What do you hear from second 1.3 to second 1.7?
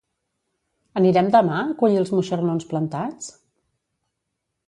demà